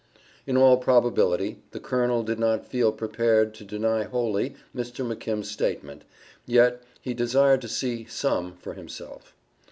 In 0.47 0.57
all 0.57 0.77
probability 0.77 1.59
the 1.73 1.79
Colonel 1.79 2.23
did 2.23 2.39
not 2.39 2.65
feel 2.67 2.91
prepared 2.91 3.53
to 3.53 3.63
deny 3.63 4.01
wholly 4.01 4.55
Mr. 4.75 5.05
McKim's 5.05 5.51
statement, 5.51 6.05
yet, 6.47 6.81
he 7.01 7.13
desired 7.13 7.61
to 7.61 7.69
see 7.69 8.05
"some" 8.09 8.55
for 8.57 8.73
himself. 8.73 9.35